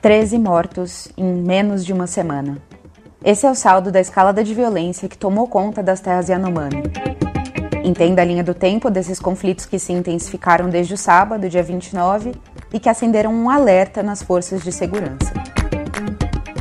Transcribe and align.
13 0.00 0.38
mortos 0.38 1.08
em 1.16 1.24
menos 1.24 1.84
de 1.84 1.92
uma 1.92 2.06
semana. 2.06 2.58
Esse 3.24 3.46
é 3.46 3.50
o 3.50 3.54
saldo 3.54 3.90
da 3.90 4.00
escalada 4.00 4.44
de 4.44 4.54
violência 4.54 5.08
que 5.08 5.18
tomou 5.18 5.48
conta 5.48 5.82
das 5.82 6.00
terras 6.00 6.28
Yanomami. 6.28 6.84
Entenda 7.82 8.22
a 8.22 8.24
linha 8.24 8.44
do 8.44 8.54
tempo 8.54 8.90
desses 8.90 9.18
conflitos 9.18 9.66
que 9.66 9.76
se 9.76 9.92
intensificaram 9.92 10.70
desde 10.70 10.94
o 10.94 10.96
sábado, 10.96 11.48
dia 11.48 11.64
29, 11.64 12.32
e 12.72 12.78
que 12.78 12.88
acenderam 12.88 13.34
um 13.34 13.50
alerta 13.50 14.00
nas 14.00 14.22
forças 14.22 14.62
de 14.62 14.70
segurança. 14.70 15.32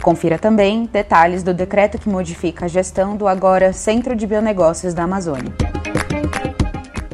Confira 0.01 0.39
também 0.39 0.89
detalhes 0.91 1.43
do 1.43 1.53
decreto 1.53 1.99
que 1.99 2.09
modifica 2.09 2.65
a 2.65 2.67
gestão 2.67 3.15
do 3.15 3.27
agora 3.27 3.71
Centro 3.71 4.15
de 4.15 4.25
Bionegócios 4.25 4.95
da 4.95 5.03
Amazônia. 5.03 5.66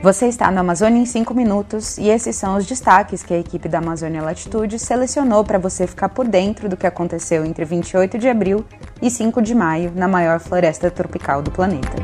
Você 0.03 0.27
está 0.27 0.51
no 0.51 0.59
Amazônia 0.59 0.99
em 0.99 1.05
5 1.05 1.33
minutos 1.33 1.97
e 1.97 2.09
esses 2.09 2.35
são 2.35 2.57
os 2.57 2.65
destaques 2.65 3.23
que 3.23 3.33
a 3.33 3.39
equipe 3.39 3.69
da 3.69 3.77
Amazônia 3.77 4.21
Latitude 4.21 4.77
selecionou 4.77 5.45
para 5.45 5.57
você 5.57 5.87
ficar 5.87 6.09
por 6.09 6.27
dentro 6.27 6.67
do 6.67 6.75
que 6.75 6.85
aconteceu 6.85 7.45
entre 7.45 7.63
28 7.63 8.17
de 8.17 8.27
abril 8.27 8.65
e 9.01 9.09
5 9.09 9.41
de 9.41 9.55
maio 9.55 9.93
na 9.95 10.05
maior 10.05 10.41
floresta 10.41 10.91
tropical 10.91 11.41
do 11.41 11.51
planeta. 11.51 11.95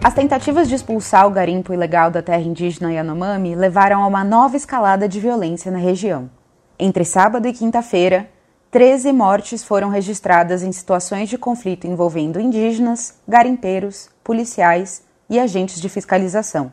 As 0.00 0.14
tentativas 0.14 0.68
de 0.68 0.76
expulsar 0.76 1.26
o 1.26 1.30
garimpo 1.30 1.74
ilegal 1.74 2.08
da 2.08 2.22
terra 2.22 2.42
indígena 2.42 2.92
Yanomami 2.92 3.56
levaram 3.56 4.00
a 4.00 4.06
uma 4.06 4.22
nova 4.22 4.56
escalada 4.56 5.08
de 5.08 5.18
violência 5.18 5.72
na 5.72 5.78
região. 5.78 6.30
Entre 6.78 7.04
sábado 7.04 7.48
e 7.48 7.52
quinta-feira, 7.52 8.28
13 8.70 9.10
mortes 9.10 9.64
foram 9.64 9.88
registradas 9.88 10.62
em 10.62 10.70
situações 10.70 11.28
de 11.28 11.36
conflito 11.36 11.88
envolvendo 11.88 12.38
indígenas, 12.38 13.14
garimpeiros, 13.26 14.08
policiais 14.22 15.02
e 15.32 15.40
agentes 15.40 15.80
de 15.80 15.88
fiscalização. 15.88 16.70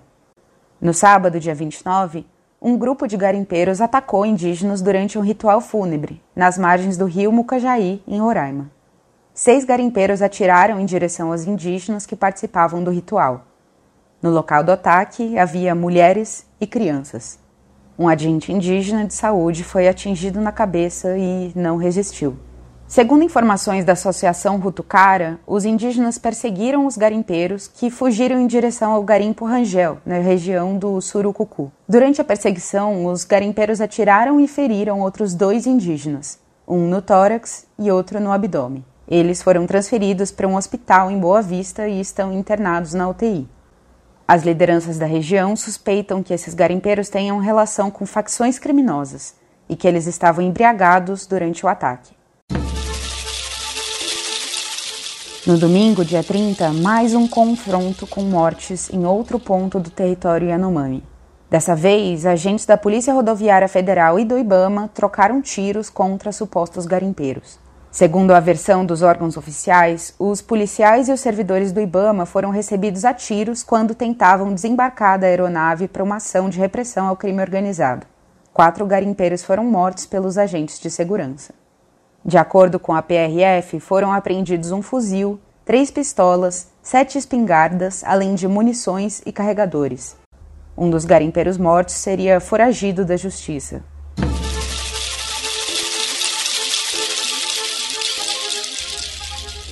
No 0.81 0.93
sábado, 0.93 1.39
dia 1.39 1.55
29, 1.55 2.25
um 2.61 2.77
grupo 2.77 3.07
de 3.07 3.15
garimpeiros 3.15 3.79
atacou 3.79 4.25
indígenas 4.25 4.81
durante 4.81 5.17
um 5.17 5.21
ritual 5.21 5.61
fúnebre, 5.61 6.21
nas 6.35 6.57
margens 6.57 6.97
do 6.97 7.05
rio 7.05 7.31
Mucajaí, 7.31 8.03
em 8.05 8.19
Roraima. 8.19 8.69
Seis 9.33 9.63
garimpeiros 9.63 10.21
atiraram 10.21 10.77
em 10.77 10.85
direção 10.85 11.31
aos 11.31 11.45
indígenas 11.45 12.05
que 12.05 12.17
participavam 12.17 12.83
do 12.83 12.91
ritual. 12.91 13.45
No 14.21 14.29
local 14.29 14.61
do 14.61 14.73
ataque 14.73 15.37
havia 15.37 15.73
mulheres 15.73 16.45
e 16.59 16.67
crianças. 16.67 17.39
Um 17.97 18.09
agente 18.09 18.51
indígena 18.51 19.05
de 19.05 19.13
saúde 19.13 19.63
foi 19.63 19.87
atingido 19.87 20.41
na 20.41 20.51
cabeça 20.51 21.17
e 21.17 21.53
não 21.55 21.77
resistiu. 21.77 22.37
Segundo 22.89 23.23
informações 23.23 23.85
da 23.85 23.93
Associação 23.93 24.57
Rutucara, 24.57 25.39
os 25.45 25.63
indígenas 25.63 26.17
perseguiram 26.17 26.87
os 26.87 26.97
garimpeiros 26.97 27.67
que 27.67 27.91
fugiram 27.91 28.39
em 28.39 28.47
direção 28.47 28.91
ao 28.91 29.03
garimpo 29.03 29.45
Rangel, 29.45 29.99
na 30.03 30.17
região 30.17 30.75
do 30.75 30.99
Surucucu. 30.99 31.71
Durante 31.87 32.19
a 32.19 32.23
perseguição, 32.23 33.05
os 33.05 33.23
garimpeiros 33.23 33.79
atiraram 33.79 34.39
e 34.39 34.47
feriram 34.47 35.01
outros 35.01 35.35
dois 35.35 35.67
indígenas, 35.67 36.39
um 36.67 36.87
no 36.87 36.99
tórax 36.99 37.67
e 37.77 37.91
outro 37.91 38.19
no 38.19 38.31
abdômen. 38.31 38.83
Eles 39.07 39.43
foram 39.43 39.67
transferidos 39.67 40.31
para 40.31 40.47
um 40.47 40.55
hospital 40.55 41.11
em 41.11 41.19
Boa 41.19 41.43
Vista 41.43 41.87
e 41.87 42.01
estão 42.01 42.33
internados 42.33 42.95
na 42.95 43.07
UTI. 43.07 43.47
As 44.27 44.41
lideranças 44.41 44.97
da 44.97 45.05
região 45.05 45.55
suspeitam 45.55 46.23
que 46.23 46.33
esses 46.33 46.55
garimpeiros 46.55 47.07
tenham 47.07 47.37
relação 47.37 47.91
com 47.91 48.07
facções 48.07 48.57
criminosas 48.57 49.35
e 49.69 49.75
que 49.75 49.87
eles 49.87 50.07
estavam 50.07 50.43
embriagados 50.43 51.27
durante 51.27 51.63
o 51.63 51.69
ataque. 51.69 52.17
No 55.47 55.57
domingo, 55.57 56.03
dia 56.03 56.21
30, 56.21 56.73
mais 56.73 57.15
um 57.15 57.25
confronto 57.25 58.05
com 58.05 58.21
mortes 58.21 58.89
em 58.91 59.05
outro 59.05 59.39
ponto 59.39 59.79
do 59.79 59.89
território 59.89 60.49
Yanomami. 60.49 61.01
Dessa 61.49 61.73
vez, 61.73 62.25
agentes 62.25 62.65
da 62.65 62.75
Polícia 62.75 63.13
Rodoviária 63.13 63.69
Federal 63.69 64.19
e 64.19 64.25
do 64.25 64.37
Ibama 64.37 64.89
trocaram 64.93 65.41
tiros 65.41 65.89
contra 65.89 66.33
supostos 66.33 66.85
garimpeiros. 66.85 67.57
Segundo 67.89 68.31
a 68.31 68.39
versão 68.41 68.85
dos 68.85 69.01
órgãos 69.01 69.37
oficiais, 69.37 70.13
os 70.19 70.41
policiais 70.41 71.07
e 71.07 71.13
os 71.13 71.21
servidores 71.21 71.71
do 71.71 71.79
Ibama 71.79 72.25
foram 72.25 72.49
recebidos 72.49 73.05
a 73.05 73.13
tiros 73.13 73.63
quando 73.63 73.95
tentavam 73.95 74.53
desembarcar 74.53 75.17
da 75.17 75.27
aeronave 75.27 75.87
para 75.87 76.03
uma 76.03 76.17
ação 76.17 76.49
de 76.49 76.59
repressão 76.59 77.07
ao 77.07 77.15
crime 77.15 77.41
organizado. 77.41 78.05
Quatro 78.53 78.85
garimpeiros 78.85 79.41
foram 79.41 79.63
mortos 79.63 80.05
pelos 80.05 80.37
agentes 80.37 80.81
de 80.81 80.89
segurança. 80.89 81.58
De 82.25 82.37
acordo 82.37 82.79
com 82.79 82.93
a 82.93 83.01
PRF, 83.01 83.79
foram 83.79 84.11
apreendidos 84.11 84.71
um 84.71 84.81
fuzil, 84.81 85.39
três 85.63 85.89
pistolas, 85.89 86.67
sete 86.81 87.17
espingardas, 87.17 88.03
além 88.03 88.35
de 88.35 88.47
munições 88.47 89.21
e 89.25 89.31
carregadores. 89.31 90.17
Um 90.77 90.89
dos 90.89 91.05
garimpeiros 91.05 91.57
mortos 91.57 91.95
seria 91.95 92.39
foragido 92.39 93.05
da 93.05 93.15
justiça. 93.15 93.83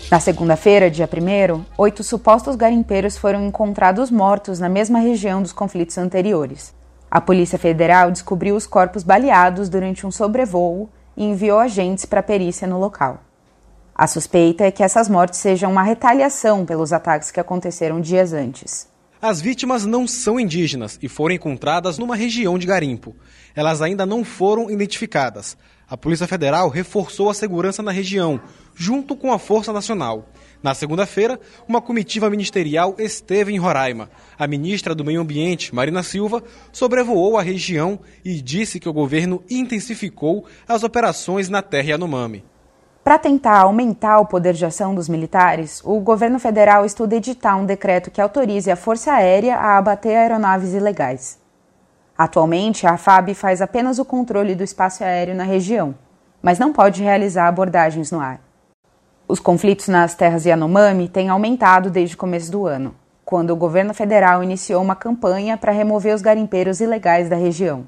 Na 0.09 0.21
segunda-feira, 0.21 0.89
dia 0.89 1.07
1, 1.07 1.65
oito 1.77 2.01
supostos 2.01 2.55
garimpeiros 2.55 3.17
foram 3.17 3.45
encontrados 3.45 4.09
mortos 4.09 4.57
na 4.57 4.69
mesma 4.69 4.99
região 4.99 5.41
dos 5.41 5.51
conflitos 5.51 5.97
anteriores. 5.97 6.73
A 7.11 7.19
Polícia 7.19 7.59
Federal 7.59 8.09
descobriu 8.09 8.55
os 8.55 8.65
corpos 8.65 9.03
baleados 9.03 9.67
durante 9.67 10.07
um 10.07 10.11
sobrevoo 10.11 10.89
e 11.17 11.25
enviou 11.25 11.59
agentes 11.59 12.05
para 12.05 12.19
a 12.19 12.23
perícia 12.23 12.67
no 12.67 12.79
local. 12.79 13.23
A 13.95 14.05
suspeita 14.05 14.63
é 14.63 14.71
que 14.71 14.83
essas 14.83 15.09
mortes 15.09 15.39
sejam 15.39 15.71
uma 15.71 15.81
retaliação 15.81 16.63
pelos 16.63 16.93
ataques 16.93 17.31
que 17.31 17.39
aconteceram 17.39 17.99
dias 17.99 18.31
antes. 18.31 18.87
As 19.19 19.41
vítimas 19.41 19.83
não 19.83 20.07
são 20.07 20.39
indígenas 20.39 20.99
e 21.01 21.09
foram 21.09 21.33
encontradas 21.33 21.97
numa 21.97 22.15
região 22.15 22.59
de 22.59 22.67
garimpo. 22.67 23.15
Elas 23.55 23.81
ainda 23.81 24.05
não 24.05 24.23
foram 24.23 24.69
identificadas. 24.69 25.57
A 25.89 25.97
Polícia 25.97 26.27
Federal 26.27 26.69
reforçou 26.69 27.27
a 27.27 27.33
segurança 27.33 27.81
na 27.81 27.91
região, 27.91 28.39
junto 28.75 29.15
com 29.15 29.33
a 29.33 29.39
Força 29.39 29.73
Nacional. 29.73 30.29
Na 30.61 30.73
segunda-feira, 30.73 31.39
uma 31.67 31.81
comitiva 31.81 32.29
ministerial 32.29 32.95
esteve 32.97 33.53
em 33.53 33.59
Roraima. 33.59 34.09
A 34.37 34.47
ministra 34.47 34.95
do 34.95 35.05
Meio 35.05 35.21
Ambiente, 35.21 35.73
Marina 35.73 36.01
Silva, 36.01 36.43
sobrevoou 36.71 37.37
a 37.37 37.43
região 37.43 37.99
e 38.25 38.41
disse 38.41 38.79
que 38.79 38.89
o 38.89 38.93
governo 38.93 39.43
intensificou 39.49 40.45
as 40.67 40.83
operações 40.83 41.47
na 41.47 41.61
terra 41.61 41.91
Yanomami. 41.91 42.43
Para 43.03 43.19
tentar 43.19 43.59
aumentar 43.59 44.19
o 44.19 44.25
poder 44.25 44.53
de 44.53 44.65
ação 44.65 44.93
dos 44.93 45.07
militares, 45.07 45.81
o 45.85 45.97
governo 45.99 46.39
federal 46.39 46.83
estuda 46.85 47.15
editar 47.15 47.55
um 47.55 47.65
decreto 47.65 48.11
que 48.11 48.19
autorize 48.19 48.69
a 48.69 48.75
Força 48.75 49.13
Aérea 49.13 49.55
a 49.55 49.77
abater 49.77 50.17
aeronaves 50.17 50.73
ilegais. 50.73 51.39
Atualmente, 52.17 52.85
a 52.85 52.97
FAB 52.97 53.33
faz 53.33 53.61
apenas 53.61 53.99
o 53.99 54.03
controle 54.03 54.55
do 54.55 54.63
espaço 54.63 55.03
aéreo 55.03 55.35
na 55.35 55.43
região, 55.43 55.95
mas 56.41 56.59
não 56.59 56.73
pode 56.73 57.01
realizar 57.01 57.47
abordagens 57.47 58.11
no 58.11 58.19
ar. 58.19 58.46
Os 59.29 59.41
conflitos 59.41 59.89
nas 59.89 60.15
terras 60.15 60.45
Yanomami 60.45 61.09
têm 61.09 61.27
aumentado 61.27 61.91
desde 61.91 62.15
o 62.15 62.17
começo 62.17 62.49
do 62.49 62.65
ano, 62.65 62.95
quando 63.25 63.51
o 63.51 63.57
governo 63.57 63.93
federal 63.93 64.41
iniciou 64.41 64.81
uma 64.81 64.95
campanha 64.95 65.57
para 65.57 65.73
remover 65.73 66.15
os 66.15 66.21
garimpeiros 66.21 66.79
ilegais 66.79 67.29
da 67.29 67.35
região. 67.35 67.85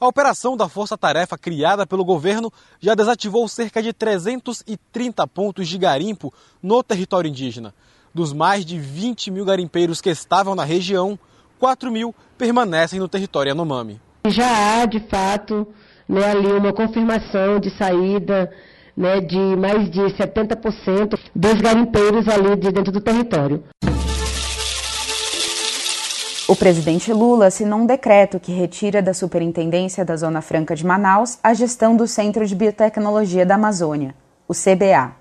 A 0.00 0.08
operação 0.08 0.56
da 0.56 0.68
Força 0.68 0.98
Tarefa 0.98 1.38
criada 1.38 1.86
pelo 1.86 2.04
governo 2.04 2.52
já 2.80 2.92
desativou 2.96 3.46
cerca 3.46 3.80
de 3.80 3.92
330 3.92 5.24
pontos 5.28 5.68
de 5.68 5.78
garimpo 5.78 6.34
no 6.60 6.82
território 6.82 7.28
indígena. 7.28 7.72
Dos 8.12 8.32
mais 8.32 8.66
de 8.66 8.76
20 8.76 9.30
mil 9.30 9.44
garimpeiros 9.44 10.00
que 10.00 10.10
estavam 10.10 10.56
na 10.56 10.64
região, 10.64 11.16
4 11.60 11.88
mil 11.92 12.12
permanecem 12.36 12.98
no 12.98 13.08
território 13.08 13.50
Yanomami. 13.50 14.00
Já 14.26 14.82
há, 14.82 14.86
de 14.86 14.98
fato, 15.08 15.68
né, 16.08 16.32
ali 16.32 16.52
uma 16.52 16.72
confirmação 16.72 17.60
de 17.60 17.70
saída 17.78 18.50
né, 18.96 19.20
de 19.20 19.56
mais 19.56 19.90
de 19.90 20.00
70% 20.00 21.18
dos 21.34 21.60
garimpeiros 21.60 22.28
ali 22.28 22.56
de 22.56 22.70
dentro 22.70 22.92
do 22.92 23.00
território. 23.00 23.62
O 26.46 26.54
presidente 26.54 27.10
Lula 27.10 27.46
assinou 27.46 27.78
um 27.78 27.86
decreto 27.86 28.38
que 28.38 28.52
retira 28.52 29.00
da 29.00 29.14
Superintendência 29.14 30.04
da 30.04 30.14
Zona 30.14 30.42
Franca 30.42 30.76
de 30.76 30.84
Manaus 30.84 31.38
a 31.42 31.54
gestão 31.54 31.96
do 31.96 32.06
Centro 32.06 32.46
de 32.46 32.54
Biotecnologia 32.54 33.46
da 33.46 33.54
Amazônia, 33.54 34.14
o 34.46 34.52
CBA. 34.52 35.12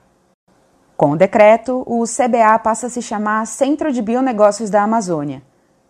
Com 0.98 1.12
o 1.12 1.18
decreto, 1.18 1.82
o 1.88 2.04
CBA 2.04 2.60
passa 2.60 2.88
a 2.88 2.90
se 2.90 3.02
chamar 3.02 3.48
Centro 3.48 3.92
de 3.92 4.02
Bionegócios 4.02 4.70
da 4.70 4.84
Amazônia 4.84 5.42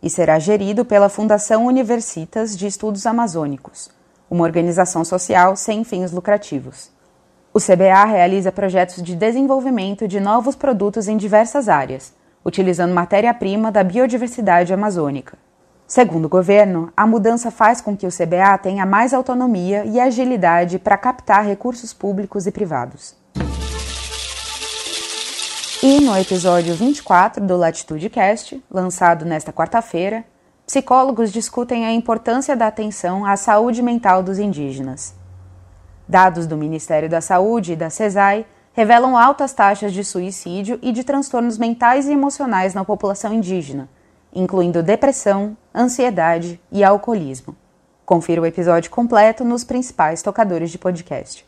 e 0.03 0.09
será 0.09 0.38
gerido 0.38 0.86
pela 0.86 1.09
Fundação 1.09 1.65
Universitas 1.65 2.56
de 2.56 2.68
Estudos 2.68 3.07
Amazônicos, 3.07 3.89
uma 4.29 4.44
organização 4.44 5.03
social 5.03 5.56
sem 5.56 5.83
fins 5.83 6.12
lucrativos. 6.12 6.91
O 7.55 7.59
CBA 7.59 8.03
realiza 8.05 8.51
projetos 8.51 9.03
de 9.03 9.15
desenvolvimento 9.15 10.07
de 10.07 10.19
novos 10.19 10.55
produtos 10.55 11.07
em 11.07 11.15
diversas 11.15 11.69
áreas, 11.69 12.11
utilizando 12.44 12.95
matéria-prima 12.95 13.71
da 13.71 13.83
biodiversidade 13.83 14.73
amazônica. 14.73 15.38
Segundo 15.85 16.25
o 16.25 16.29
governo, 16.29 16.91
a 16.97 17.05
mudança 17.05 17.51
faz 17.51 17.79
com 17.79 17.95
que 17.95 18.07
o 18.07 18.09
CBA 18.09 18.57
tenha 18.57 18.88
mais 18.88 19.13
autonomia 19.13 19.85
e 19.85 20.00
agilidade 20.00 20.79
para 20.79 20.97
captar 20.97 21.45
recursos 21.45 21.94
públicos 21.94 22.47
e 22.47 22.51
privados. 22.51 23.15
E 25.83 26.00
no 26.00 26.17
episódio 26.17 26.73
24 26.73 27.45
do 27.45 27.55
Latitude 27.55 28.09
Cast, 28.09 28.63
lançado 28.71 29.25
nesta 29.25 29.53
quarta-feira, 29.53 30.25
psicólogos 30.65 31.31
discutem 31.31 31.85
a 31.85 31.94
importância 31.94 32.55
da 32.55 32.65
atenção 32.65 33.23
à 33.23 33.38
saúde 33.38 33.83
mental 33.83 34.23
dos 34.23 34.39
indígenas. 34.39 35.21
Dados 36.07 36.45
do 36.45 36.57
Ministério 36.57 37.09
da 37.09 37.21
Saúde 37.21 37.73
e 37.73 37.75
da 37.75 37.89
CESAI 37.89 38.45
revelam 38.73 39.17
altas 39.17 39.53
taxas 39.53 39.94
de 39.94 40.03
suicídio 40.03 40.79
e 40.81 40.91
de 40.91 41.03
transtornos 41.03 41.57
mentais 41.57 42.07
e 42.07 42.11
emocionais 42.11 42.73
na 42.73 42.83
população 42.83 43.33
indígena, 43.33 43.88
incluindo 44.33 44.83
depressão, 44.83 45.55
ansiedade 45.73 46.59
e 46.71 46.83
alcoolismo. 46.83 47.55
Confira 48.05 48.41
o 48.41 48.45
episódio 48.45 48.91
completo 48.91 49.45
nos 49.45 49.63
principais 49.63 50.21
tocadores 50.21 50.71
de 50.71 50.77
podcast. 50.77 51.45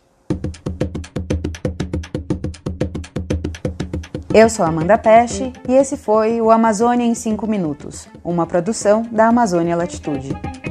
Eu 4.33 4.49
sou 4.49 4.65
Amanda 4.65 4.97
Peste 4.97 5.51
e 5.67 5.73
esse 5.73 5.97
foi 5.97 6.41
o 6.41 6.51
Amazônia 6.51 7.05
em 7.05 7.15
5 7.15 7.47
Minutos, 7.47 8.07
uma 8.23 8.45
produção 8.45 9.01
da 9.11 9.27
Amazônia 9.27 9.75
Latitude. 9.75 10.64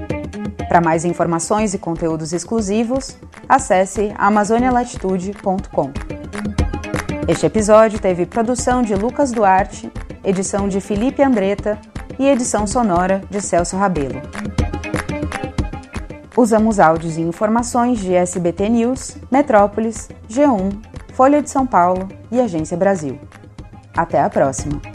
Para 0.74 0.80
mais 0.80 1.04
informações 1.04 1.72
e 1.72 1.78
conteúdos 1.78 2.32
exclusivos, 2.32 3.16
acesse 3.48 4.12
amazonialatitude.com. 4.18 5.92
Este 7.28 7.46
episódio 7.46 8.00
teve 8.00 8.26
produção 8.26 8.82
de 8.82 8.92
Lucas 8.96 9.30
Duarte, 9.30 9.88
edição 10.24 10.66
de 10.66 10.80
Felipe 10.80 11.22
Andretta 11.22 11.78
e 12.18 12.26
edição 12.26 12.66
sonora 12.66 13.22
de 13.30 13.40
Celso 13.40 13.76
Rabelo. 13.76 14.20
Usamos 16.36 16.80
áudios 16.80 17.18
e 17.18 17.20
informações 17.20 18.00
de 18.00 18.12
SBT 18.12 18.68
News, 18.68 19.16
Metrópolis, 19.30 20.08
G1, 20.28 20.72
Folha 21.12 21.40
de 21.40 21.50
São 21.50 21.64
Paulo 21.64 22.08
e 22.32 22.40
Agência 22.40 22.76
Brasil. 22.76 23.16
Até 23.96 24.20
a 24.20 24.28
próxima! 24.28 24.93